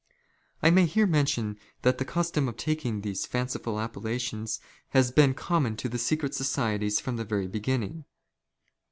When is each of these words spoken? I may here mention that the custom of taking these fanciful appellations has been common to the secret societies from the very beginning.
I 0.63 0.71
may 0.71 0.87
here 0.87 1.05
mention 1.05 1.59
that 1.83 1.99
the 1.99 2.05
custom 2.05 2.47
of 2.47 2.57
taking 2.57 3.01
these 3.01 3.27
fanciful 3.27 3.79
appellations 3.79 4.59
has 4.89 5.11
been 5.11 5.35
common 5.35 5.77
to 5.77 5.87
the 5.87 5.99
secret 5.99 6.33
societies 6.33 6.99
from 6.99 7.17
the 7.17 7.23
very 7.23 7.45
beginning. 7.45 8.05